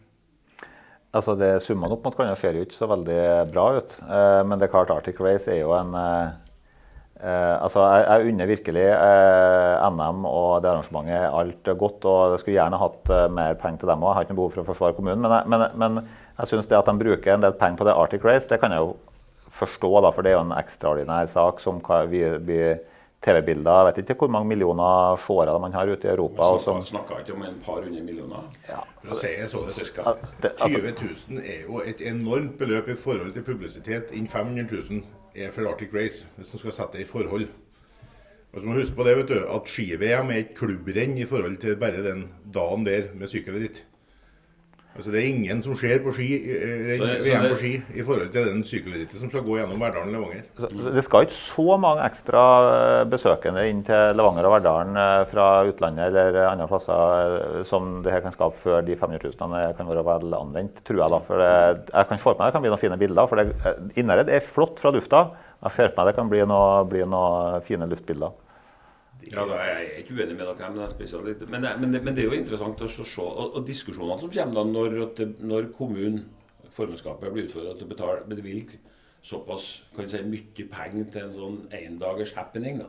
[1.12, 3.98] Altså det Summene opp mot hverandre ser jo ikke så veldig bra ut.
[4.00, 5.92] Eh, men det er klart Arctic Race er jo en
[7.22, 12.04] eh, altså, jeg, jeg unner virkelig eh, NM og det arrangementet alt godt.
[12.04, 14.11] og Jeg skulle gjerne hatt eh, mer penger til dem òg.
[14.11, 15.26] Jeg har ikke noe behov for å forsvare kommunen.
[15.26, 16.04] Men, men, men
[16.38, 18.74] jeg syns det at de bruker en del penger på det Arctic Race, det kan
[18.74, 18.94] jeg jo
[19.52, 19.92] forstå.
[20.00, 21.78] da, For det er jo en ekstraordinær sak som
[22.11, 22.62] vi, vi
[23.22, 23.70] TV-bilder.
[23.78, 26.50] Jeg vet ikke hvor mange millioner seere man har ute i Europa.
[26.74, 28.48] Man snakker ikke om en par hundre millioner?
[28.68, 28.82] Ja.
[29.02, 33.46] For å si det sånn, 20 000 er jo et enormt beløp i forhold til
[33.46, 37.48] publisitet innen 500 000 er for Arctic Race, hvis man skal sette det i forhold.
[38.52, 41.56] Og så må huske på det, vet du, at ski-VM er et klubbrenn i forhold
[41.62, 43.84] til bare den dagen der med sykkelritt.
[44.92, 48.48] Altså Det er ingen som ser på ski, eh, VM på ski i forhold til
[48.50, 50.42] den sykkelrittet som skal gå gjennom Verdalen Levanger.
[50.96, 55.46] Det skal ikke så mange ekstra eh, besøkende inn til Levanger og Verdalen eh, fra
[55.70, 60.05] utlandet eller andre plasser som det her kan skape før de 500 000 kan være
[60.11, 61.14] vel anvendt, tror jeg.
[61.16, 61.22] da.
[61.31, 63.33] For det, jeg kan se for meg det kan bli noen fine bilder.
[63.33, 65.24] for det, Innherred er flott fra lufta.
[65.62, 68.37] Jeg ser på meg det kan bli noen noe fine luftbilder.
[69.30, 72.30] Ja, da er ikke uenig med dere, men, det, men, men, det, men det er
[72.30, 74.96] jo interessant å se og, og diskusjonene som kommer da når,
[75.40, 76.24] når kommunen,
[76.72, 78.72] formannskapet, blir utfordra til å betale bevilg
[79.22, 82.88] såpass kan si, mye penger til en sånn endagers happening, da.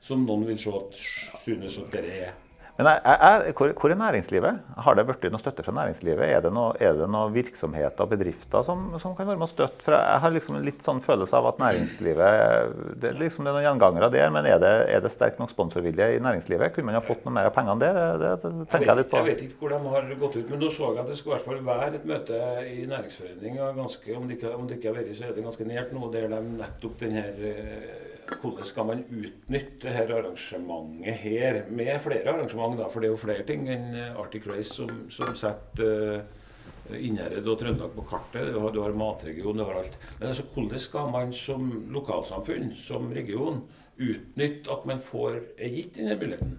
[0.00, 1.00] Som noen vil se at
[1.44, 2.36] synes at dere er
[2.78, 4.60] men er, er, hvor, hvor, er næringslivet?
[4.84, 6.22] Har det blitt noe støtte fra næringslivet?
[6.26, 9.84] Er det noen noe virksomheter og bedrifter som, som, kan være med og støtte?
[9.84, 13.66] For jeg har liksom litt sånn følelse av at næringslivet Det, liksom, det er noen
[13.66, 16.74] gjengangere der, men er det, er det sterk nok sponsorvilje i næringslivet?
[16.76, 18.00] Kunne man ha fått noe mer av pengene der?
[18.22, 19.20] Det, det tenker jeg, litt på.
[19.20, 21.36] Jeg vet ikke hvor de har gått ut, men nå så jeg at det skulle
[21.36, 23.72] i hvert fall være et møte i næringsforeninga.
[23.74, 26.96] Om, om det ikke har vært, så er det ganske nært nå, der de nettopp
[27.04, 28.09] den her eh,
[28.40, 33.24] hvordan skal man utnytte dette arrangementet her, med flere arrangement, da, for det er jo
[33.24, 38.50] flere ting enn Arctic Race som, som setter uh, Innherred og Trøndelag på kartet.
[38.54, 39.98] Du har, du har matregion, du har alt.
[40.18, 43.62] Men altså, hvordan skal man som lokalsamfunn, som region,
[44.00, 46.58] utnytte at man får, gitt denne muligheten?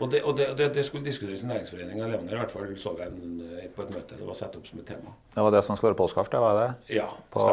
[0.00, 2.70] Og det, og det, det, det skulle diskuteres i Næringsforeningen i Levanger, i hvert fall
[2.80, 3.42] så jeg en,
[3.76, 4.16] på et møte.
[4.16, 5.12] Det var satt opp som et tema.
[5.34, 6.68] Det var det som skulle være påskart, det var det?
[6.96, 7.44] Ja, på,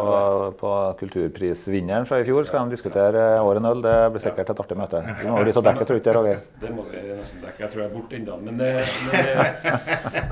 [0.62, 0.72] på
[1.02, 3.84] kulturprisvinneren fra i fjor skal de diskutere året null.
[3.84, 5.04] Det blir sikkert et artig møte.
[5.20, 6.46] Du må dit og dekke, tror jeg ikke Roger?
[6.64, 7.64] Det må vi nesten dekke.
[7.66, 8.38] Jeg tror jeg er borte ennå.
[8.46, 8.56] Men,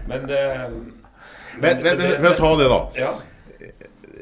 [0.07, 0.29] men,
[1.59, 2.79] men, men, men, for å ta det, da.
[2.95, 3.09] Ja.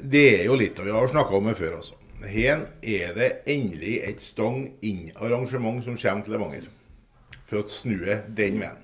[0.02, 2.00] Det er jo litt, og vi har snakka om det før, altså.
[2.26, 6.66] Her er det endelig et stang inn-arrangement som kommer til Levanger
[7.46, 8.82] for å snu den veien.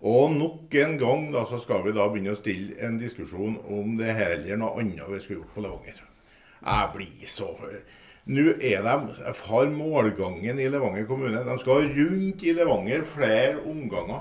[0.00, 3.98] Og nok en gang da, så skal vi da begynne å stille en diskusjon om
[3.98, 5.98] det heller noe annet vi skulle gjort på Levanger.
[6.60, 7.50] Jeg blir så
[8.30, 11.40] Nå er de har målgangen i Levanger kommune.
[11.44, 14.20] De skal rundt i Levanger flere omganger.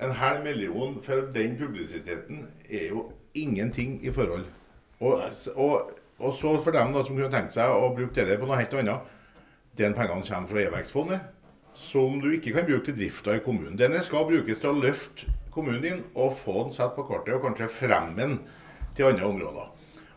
[0.00, 4.44] En halv million for den publisiteten er jo ingenting i forhold.
[5.00, 8.48] Og, og, og så for dem da som kunne tenkt seg å bruke det på
[8.48, 9.12] noe helt annet,
[9.78, 11.41] den pengene kommer fra E-vekstfondet
[11.74, 13.78] som du ikke kan bruke til drifta i kommunen.
[13.80, 17.44] Denne skal brukes til å løfte kommunen din og få den satt på kartet, og
[17.46, 18.38] kanskje fremme den
[18.96, 19.72] til andre områder.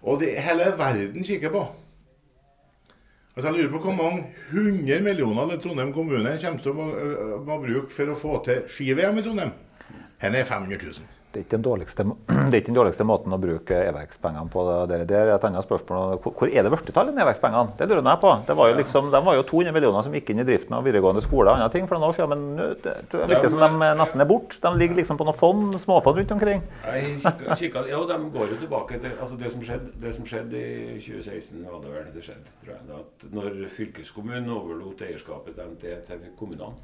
[0.06, 1.64] Og det hele verden kikker på.
[3.36, 6.86] Altså Jeg lurer på hvor mange hundre millioner Trondheim kommune kommer til å må,
[7.44, 9.52] må bruke for å få til ski-VM i Trondheim.
[10.24, 11.15] Her er 500 000.
[11.36, 12.06] det er dårligste,
[12.50, 14.66] det er ikke den dårligste måten å bruke e-verkspengene på.
[14.90, 16.16] Det, det er et annet spørsmål.
[16.24, 17.76] Hvor, er det blitt av e-verkspengene?
[17.80, 18.34] Det lurer jeg på.
[18.48, 20.86] Det var jo liksom, de var jo 200 millioner som gikk inn i driften av
[20.88, 23.92] videregående skole og andre ting for noen år siden, men det, det virker som de
[24.02, 24.60] nesten er borte.
[24.64, 26.64] De ligger liksom på noen fond, småfond rundt omkring.
[26.86, 30.62] Jeg kikker, ja, de går jo tilbake til altså det, som skjedde, det som skjedde
[30.62, 33.02] i 2016, var det vel det skjedde, tror jeg.
[33.02, 36.76] At når fylkeskommunen overlot eierskapet til kommunene,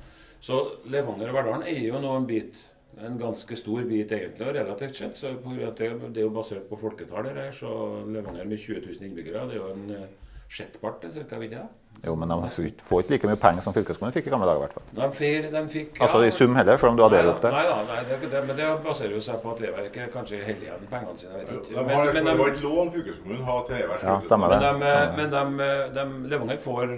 [0.42, 0.58] så
[0.90, 2.58] Levanger og Verdalen eier jo nå en bit
[2.98, 5.18] en ganske stor bit egentlig, og relativt sett.
[5.18, 7.52] så Det, er jo basert på folketallet her.
[7.52, 10.08] så Levanger med 20 000 innbyggere, det er jo en uh,
[10.50, 11.68] sjettpart cirka, vet jeg.
[12.04, 14.58] Jo, men de får ikke like mye penger som fylkeskommunen fikk i gamle dager.
[14.58, 14.86] i hvert fall.
[14.98, 17.44] De fikk, de fikk, ja, altså i sum heller, selv om du har delt opp
[17.44, 17.52] det?
[17.54, 20.66] Nei da, nei, det, det, men det baserer jo seg på at Leverket kanskje holder
[20.66, 21.36] igjen pengene sine.
[21.36, 21.76] jeg vet ikke.
[21.76, 24.08] De har, men, men, det var et lån fylkeskommunen har til Leverket.
[24.10, 24.60] Ja, stemmer det.
[24.64, 26.96] Men, de, men de, de, Levanger får,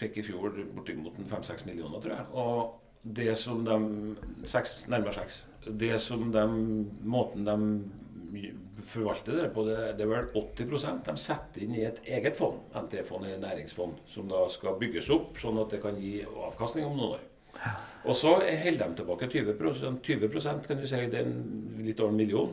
[0.00, 2.26] fikk i fjor bortimot 5-6 millioner, tror jeg.
[2.34, 5.44] og det som de seks, Nærmere seks.
[5.68, 6.44] Det som de
[7.04, 8.52] Måten de
[8.88, 12.60] forvalter det på, det, det er vel 80% de setter inn i et eget fond,
[12.76, 16.96] NT-fond i næringsfond, som da skal bygges opp sånn at det kan gi avkastning om
[16.96, 17.24] noen år.
[18.06, 21.32] Og så holder de tilbake 20% 20% kan du si, det er
[21.82, 22.52] litt over en million,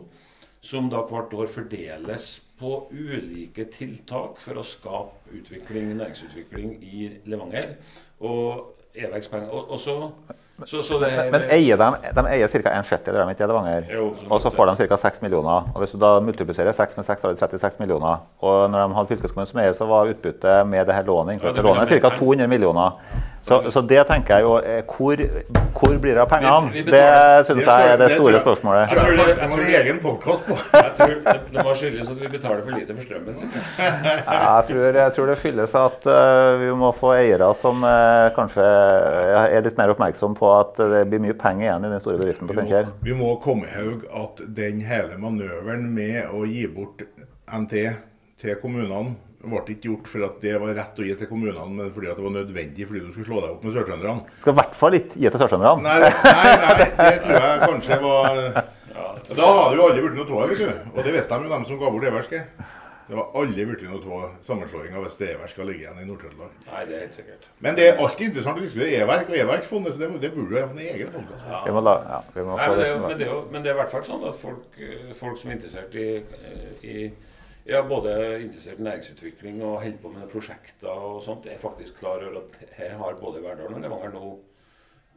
[0.65, 7.75] som da hvert år fordeles på ulike tiltak for å skape utvikling, næringsutvikling i Levanger.
[8.25, 9.51] Og e-vekstpenger.
[9.51, 9.99] Og, og så
[10.63, 12.71] så, så er, men eier de, de eier ca.
[12.71, 13.89] en sjettideler av Levanger,
[14.31, 14.97] og så får de ca.
[15.01, 15.67] 6 millioner.
[15.73, 18.23] og Hvis du da multipliserer 6 med 6, har du 36 millioner.
[18.39, 21.51] Og når de hadde fylkeskommunen som eier, så var utbyttet med det her lånet ja,
[21.60, 22.13] lånet ca.
[22.15, 22.95] 200 millioner.
[23.45, 25.21] Så, så, det tenker jeg jo eh, Hvor,
[25.77, 26.71] hvor blir det av pengene?
[26.73, 28.89] Vi, vi det syns jeg er det store spørsmålet.
[28.89, 30.58] Jeg tror det, må ha egen podkast på.
[30.86, 33.38] jeg tror det, det må skyldes at vi betaler for lite for strømmen.
[33.77, 38.65] jeg, tror, jeg tror det skyldes at uh, vi må få eiere som uh, kanskje
[38.65, 42.49] er litt mer oppmerksom på at det blir mye penger igjen i den store bedriften
[42.49, 42.89] på Steinkjer.
[43.03, 47.05] Vi, vi må komme ihåg at den hele manøveren med å gi bort
[47.45, 47.77] NT
[48.41, 49.13] til kommunene
[49.45, 52.19] ble ikke gjort for at det var rett å gi til kommunene, men fordi at
[52.19, 54.38] det var nødvendig fordi du skulle slå deg opp med sørtrønderne.
[54.43, 55.84] Skal i hvert fall ikke gi til sørtrønderne.
[55.86, 58.39] Nei, nei, nei, det tror jeg kanskje var
[59.25, 60.89] Da hadde jo alle blitt noe av vet du.
[60.95, 62.39] Og det visste de jo, de som ga bort Eversk.
[63.05, 66.55] Det var aldri blitt noe av sammenslåinga hvis Everk skal ligge igjen i Nord-Trøndelag.
[66.71, 67.45] Nei, det er helt sikkert.
[67.62, 70.63] Men det er alltid interessant å diskutere Everk og Everksfondet, så det, det burde jo
[70.63, 71.60] ha en egen podkast ja.
[71.67, 74.81] ja, men, det, men, det, men det er i hvert fall sånn at folk,
[75.19, 76.08] folk som er interessert i,
[76.81, 76.97] i
[77.65, 81.47] ja, både interessert i næringsutvikling og holder på med prosjekter og sånt.
[81.49, 84.36] Jeg er faktisk klar over at her har både Verdal og Levanger nå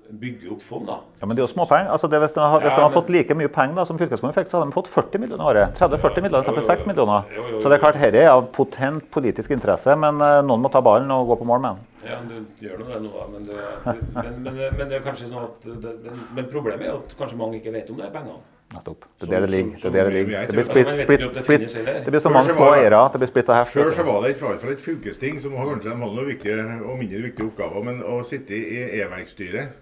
[0.08, 0.86] bygge opp fond.
[0.86, 0.98] da.
[1.20, 1.90] Ja, Men det er jo småpenger.
[1.92, 4.36] Altså hvis de, har, hvis ja, de har fått like mye penger da, som fylkeskommunen
[4.36, 5.76] fikk, så hadde de fått 40 millioner i året.
[5.80, 7.28] 30-40 millioner istedenfor 6 millioner.
[7.34, 10.40] Jo, jo, jo, så det er klart, dette er av potent politisk interesse, men uh,
[10.46, 11.84] noen må ta ballen og gå på mål med den.
[12.08, 15.66] Ja, du gjør nå det nå, men men, men, men, det er kanskje sånn at
[15.82, 15.96] det,
[16.32, 18.40] men, problemet er at kanskje mange ikke vet om det er pengene.
[18.68, 19.04] Nettopp.
[19.16, 19.76] Det er der det ligger.
[19.82, 20.46] Det, det, ligger.
[20.46, 23.62] det blir splitt, splitt, splitt, det blir så mange små eiere at det blir splitta
[23.62, 23.72] heft.
[23.72, 26.28] Før så var det i hvert fall et fylkesting som har kanskje de hadde noen
[26.28, 29.72] viktige og mindre viktige oppgaver, men å sitte i e-verkstyret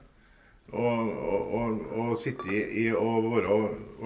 [0.73, 3.59] og, og, og, og, sitte i og være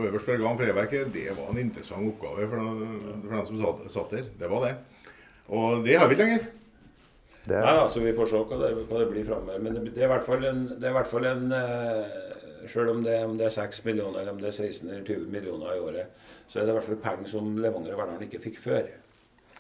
[0.06, 2.72] øverste organ for e-verket, det var en interessant oppgave for,
[3.26, 4.32] for den som satt, satt der.
[4.40, 4.74] Det var det.
[5.48, 6.48] Og det har vi ikke lenger.
[7.40, 7.56] Det.
[7.56, 9.62] Nei, altså Vi får se hva det, hva det blir framover.
[9.64, 11.46] Men det, det, er i hvert fall en, det er i hvert fall en
[12.68, 15.31] selv om det, om det er 6 millioner, eller om det er 16 eller 20
[15.33, 18.42] millioner i året, så er det i hvert fall penger som Levanger og Verdalen ikke
[18.42, 18.90] fikk før.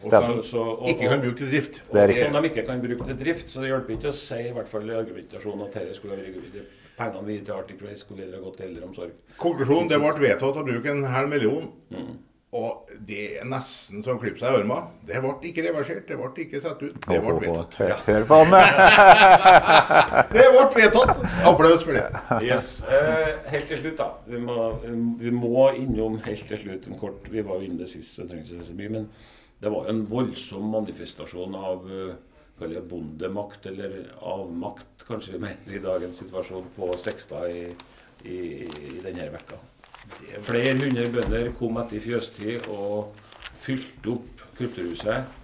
[0.00, 1.82] Og som så, og, ikke kan bruke til drift.
[1.92, 3.50] Det er som de ikke kan bruke til drift.
[3.52, 6.78] Så det hjelper ikke å si i hvert fall i argumentasjonen at dette skulle vært
[6.96, 9.12] pengene vi til Arctic Race skulle ha gått til eldreomsorg.
[9.40, 11.68] Konklusjonen det ble vedtatt å bruke en halv million.
[11.92, 12.14] Mm.
[12.50, 14.88] Og det er nesten som å klype seg i armen.
[15.06, 16.96] Det ble ikke reversert, det ble ikke satt ut.
[17.04, 17.76] Det ble vedtatt.
[18.08, 18.56] Hør på han!
[20.34, 21.20] det ble vedtatt!
[21.46, 22.08] Applaus for det.
[22.42, 22.80] Yes.
[22.90, 24.08] Eh, helt til slutt, da.
[24.26, 24.66] Vi må,
[25.22, 28.26] vi må, innom helt til slutt en kort Vi var jo inne det sist, så
[28.26, 28.94] trenger ikke så mye.
[28.98, 29.06] Men
[29.62, 36.18] det var jo en voldsom manifestasjon av uh, bondemakt, eller avmakt, kanskje mer i dagens
[36.24, 37.68] situasjon, på Stekstad i,
[38.26, 39.62] i, i denne vekka.
[40.46, 43.16] Flere hundre bønder kom etter fjøstid og
[43.60, 45.36] fylte opp kulturhuset.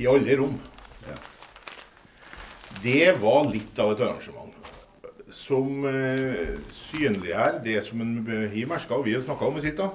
[0.00, 0.54] I alle rom.
[1.04, 1.16] Ja.
[2.80, 4.54] Det var litt av et arrangement.
[5.30, 9.78] Som eh, synliggjør det som en har merka, og vi har snakka om sist.
[9.78, 9.90] da.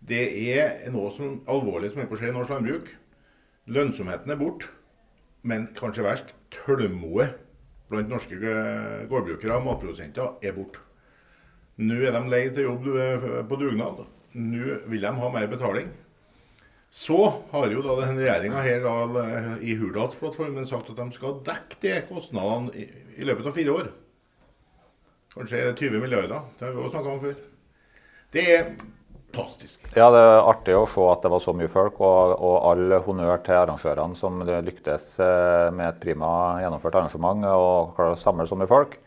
[0.00, 2.90] Det er noe som alvorlig som er på å skje i norsk landbruk.
[3.70, 4.70] Lønnsomheten er borte.
[5.42, 7.30] Men kanskje verst, tålmodet
[7.90, 8.36] blant norske
[9.10, 10.82] gårdbrukere og matprodusenter er borte.
[11.80, 12.86] Nå er de lei til jobb
[13.48, 14.04] på dugnad.
[14.36, 15.88] Nå vil de ha mer betaling.
[16.90, 17.16] Så
[17.52, 19.24] har jo da denne regjeringa da,
[19.62, 23.90] i Hurdalsplattformen sagt at de skal dekke de kostnadene i løpet av fire år.
[25.30, 26.48] Kanskje 20 milliarder.
[26.58, 27.36] Det har vi også snakka om før.
[28.34, 28.64] Det er
[29.30, 29.86] fantastisk.
[29.94, 32.96] Ja, det er artig å se at det var så mye folk, og, og all
[33.06, 36.32] honnør til arrangørene som lyktes eh, med et prima
[36.64, 38.98] gjennomført arrangement og klarer å samle så mye folk.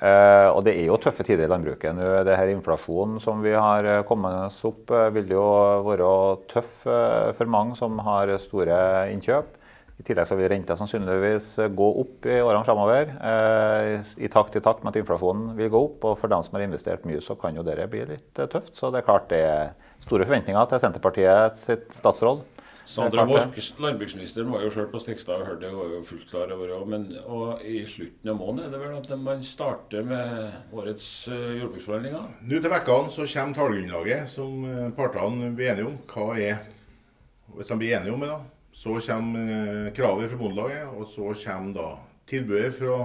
[0.00, 1.92] Eh, og det er jo tøffe tider i landbruket.
[1.94, 5.44] Nå, det her Inflasjonen som vi har eh, kommet oss opp, eh, vil jo
[5.86, 6.12] være
[6.50, 8.78] tøff for mange som har store
[9.12, 9.58] innkjøp.
[10.00, 13.12] I tillegg så vil renta sannsynligvis gå opp i årene framover.
[14.18, 16.06] I takt i takt med at inflasjonen vil gå opp.
[16.08, 18.72] Og for dem som har investert mye, så kan jo det bli litt tøft.
[18.74, 22.42] Så det er klart det er store forventninger til Senterpartiet sitt statsråd.
[22.84, 26.50] Sandra Borch, landbruksministeren, var jo selv på Stikstad og hørte det, var jo fullt klar
[26.54, 26.78] over det.
[26.90, 31.52] Men og i slutten av måneden er det vel at man starter med årets uh,
[31.60, 32.26] jordbruksforhandlinger?
[32.42, 36.00] Nå til vekkene så kommer tallgrunnlaget som uh, partene blir enige om.
[36.10, 36.64] Hva er
[37.52, 38.40] Hvis de blir enige om det, da,
[38.72, 41.88] så kommer uh, kravet fra Bondelaget, og så kommer da
[42.26, 42.98] tilbudet fra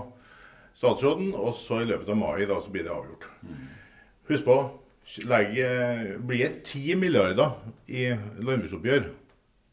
[0.77, 3.29] statsråden, og så i løpet av mai da så blir det avgjort.
[3.43, 3.63] Mm.
[4.31, 4.57] Husk på,
[5.27, 5.69] legge,
[6.27, 8.09] blir det 10 milliarder i
[8.41, 9.07] landbruksoppgjør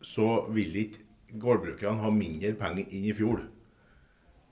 [0.05, 1.01] så vil ikke
[1.41, 3.43] gårdbrukerne ha mindre penger inn i fjor.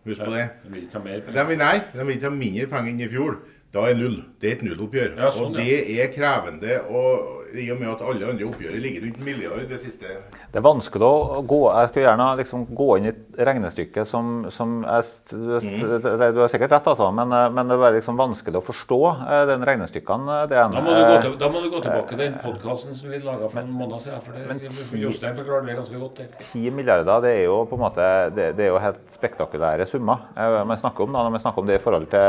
[0.07, 0.47] Husk på det.
[0.65, 1.57] De vil ikke ha mer penger?
[1.61, 3.37] Nei, de vil ikke ha mindre penger inn i fjor.
[3.73, 4.19] Da er null.
[4.41, 5.15] Det er et nulloppgjør.
[5.17, 6.81] Ja, sånn, og det er krevende.
[6.91, 10.09] og I og med at alle andre oppgjør ligger rundt milliard det siste
[10.53, 14.31] Det er vanskelig å gå Jeg skulle gjerne liksom gå inn i et regnestykke som,
[14.55, 16.33] som jeg, mm.
[16.35, 19.65] Du har sikkert rett, altså, men, men, det er liksom vanskelig å forstå eh, den
[19.67, 20.39] regnestykkene.
[20.51, 23.49] Da, må du gå da må du gå tilbake til den podkasten som vi laga
[23.49, 24.21] for en måned siden.
[24.25, 26.21] for det, Jostein forklarer det ganske godt.
[26.23, 26.47] Der.
[26.53, 30.27] 10 milliarder det er jo på en måte det, det er jo helt spektakulære summer.
[30.37, 32.23] Eh, man snakker om, da, når man snakker om det i forhold til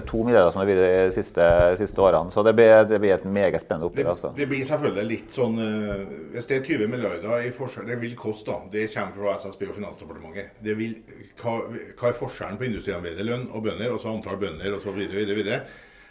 [0.00, 1.46] 1-2 milliarder som det vært de siste,
[1.80, 2.32] siste, årene.
[2.34, 4.12] Så det blir, det blir, et meget spennende oppgjør.
[4.14, 4.32] Altså.
[4.36, 6.02] Det, blir selvfølgelig litt sånn uh,
[6.34, 8.70] Hvis det er 20 milliarder i forskjell, det vil koste, da.
[8.72, 10.60] Det kommer fra SSB og Finansdepartementet.
[10.78, 10.96] Vil,
[11.40, 15.38] hva, hva er forskjellen på industriarbeiderlønn og bønder, så antall bønder osv., så, videre, videre,
[15.40, 15.60] videre.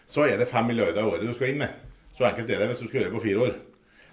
[0.10, 1.90] så er det 5 milliarder i året du skal inn med.
[2.16, 3.58] Så enkelt er det hvis du skal gjøre det på fire år.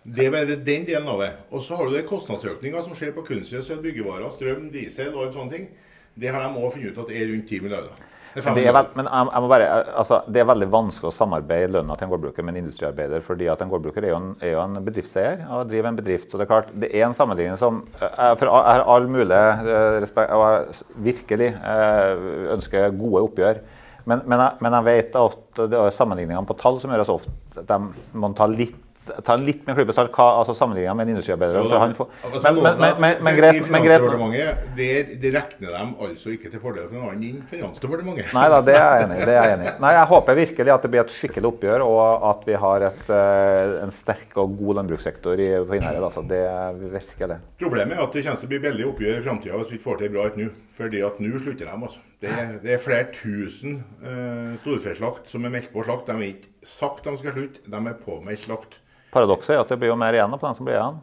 [0.07, 1.33] Det er bare den delen av det.
[1.51, 5.55] Og så har du det kostnadsøkninga som skjer på kunstgjødsel, byggevarer, strøm, diesel og sånne
[5.57, 5.71] ting.
[6.15, 8.05] Det har de òg funnet ut at er rundt 10 milliarder.
[8.37, 9.69] Det er, veld, men jeg, jeg bare,
[10.03, 13.23] altså, det er veldig vanskelig å samarbeide lønna til en gårdbruker med en industriarbeider.
[13.25, 16.29] fordi at En gårdbruker er jo en, er jo en bedriftseier og driver en bedrift.
[16.31, 19.41] så Det er klart, det er en sammenligning som Jeg, for jeg har all mulig
[19.41, 23.63] eh, respekt og jeg virkelig eh, ønsker gode oppgjør.
[24.07, 27.15] Men, men, jeg, men jeg vet at det er sammenligningene på tall som gjør oss
[27.17, 27.33] ofte.
[27.57, 28.77] at De må ta litt
[29.25, 31.59] ta en litt med klype salt altså sammenligna med en industriarbeider.
[31.63, 34.91] Altså, men, men, men, men, men greit, I Finansdepartementet det,
[35.23, 38.33] det regner de altså ikke til fordel for noen annen enn Finansdepartementet.
[38.37, 39.29] Nei da, det er jeg enig i.
[39.29, 39.75] det er jeg enig i.
[39.87, 43.03] Nei, Jeg håper virkelig at det blir et skikkelig oppgjør, og at vi har et,
[43.19, 46.09] eh, en sterk og god landbrukssektor i, på Innherred.
[46.11, 47.41] Altså, det er virkelig.
[47.63, 49.89] Problemet er at det kommer til å bli veldig oppgjør i framtida hvis vi ikke
[49.91, 50.49] får til bra et nå.
[50.77, 51.73] Fordi at nå slutter de.
[51.73, 52.03] altså.
[52.21, 56.09] Det, det, er flere tusen uh, storfeslakt som er meldt på slakt.
[56.09, 58.81] De har ikke sagt de skal slutte, de er påmeldt slakt.
[59.17, 60.99] Paradokset er at det blir jo mer igjen på den som blir igjen.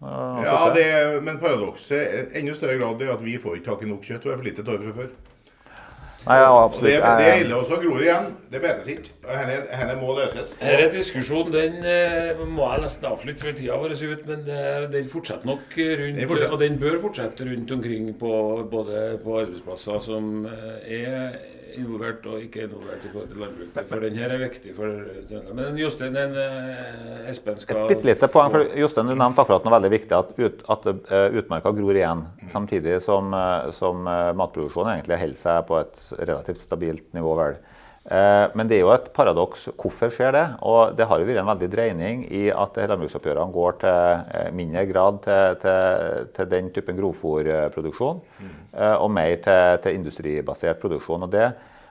[0.00, 0.84] Ja, det,
[1.26, 4.24] men paradokset enda større grad er at vi får ikke tak i nok kjøtt.
[4.24, 5.10] Og er for lite tårer fra før.
[6.20, 6.86] Nei, ja, absolutt.
[6.86, 7.80] Det, det er ille også.
[7.82, 8.30] Gror igjen.
[8.50, 9.12] Det betes ikke.
[9.22, 10.56] Dette må løses.
[10.58, 15.06] Denne diskusjonen den eh, må jeg nesten avslutte før tida vår ut, men eh, den
[15.12, 16.56] fortsetter nok rundt, den fortsetter.
[16.56, 18.34] og den bør fortsette rundt omkring på
[18.72, 21.38] både på arbeidsplasser som eh, er
[21.78, 23.88] involvert og ikke involvert i forhold til landbruket.
[23.92, 28.26] For den her er viktig for Men Jostein, den, eh, Espen skal Et bitte lite
[28.34, 28.50] poeng.
[28.50, 30.90] for Jostein, du nevnte akkurat noe veldig viktig, at, ut, at
[31.38, 32.26] utmarka gror igjen.
[32.50, 33.30] Samtidig som,
[33.70, 37.38] som matproduksjonen egentlig holder seg på et relativt stabilt nivå.
[37.38, 37.60] vel.
[38.00, 39.66] Men det er jo et paradoks.
[39.76, 40.44] Hvorfor skjer det?
[40.66, 45.18] Og det har jo vært en veldig dreining i at landbruksoppgjørene går til mindre grad
[45.26, 48.54] til, til, til den typen grovfòrproduksjon, mm.
[49.04, 51.28] og mer til, til industribasert produksjon.
[51.28, 51.50] og det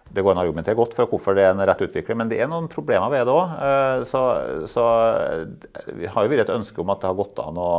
[0.10, 2.39] det går an å argumentere godt for hvorfor det er en rett utvikling, men det
[2.41, 3.56] er noen problemer ved det òg.
[3.65, 4.22] Eh, så,
[4.72, 4.86] så
[6.00, 7.74] vi har jo vært et ønske om at det har gått an å,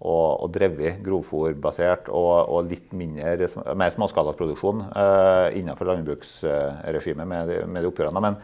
[0.00, 7.84] å, og drevet grovfòrbasert og, og, litt mindre, mer småskalaproduksjon uh, innenfor landbruksregimet med, med
[7.84, 8.22] de oppgjørene.
[8.24, 8.38] Men,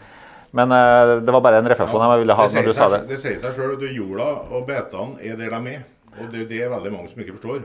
[0.56, 2.48] men uh, det var bare en refleksjon jeg ville ha.
[2.58, 5.78] når du sa Det Det sier seg sjøl at jorda og betene er der de
[5.78, 5.88] er.
[6.16, 7.64] Og det, det er veldig mange som ikke forstår.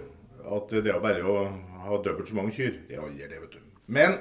[0.52, 1.44] At det er bare å
[1.86, 2.74] ha dobbelt så mange kyr.
[2.88, 3.62] Det er aldri det, vet du.
[3.92, 4.18] Men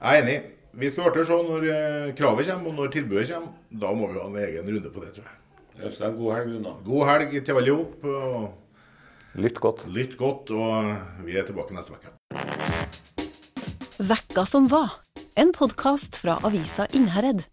[0.00, 0.38] jeg er enig.
[0.80, 3.54] Vi skal artig se når eh, kravet kommer og når tilbudet kommer.
[3.82, 5.36] Da må vi ha en egen runde på det, tror jeg.
[5.80, 6.76] Øystein, god helg, Gunnar.
[6.86, 8.50] God helg til alle sammen.
[9.38, 9.84] Lytt godt.
[9.86, 12.10] Lytt godt, og vi er tilbake neste uke.
[14.00, 14.96] Vekka som var,
[15.38, 17.44] en podkast fra avisa Innherred.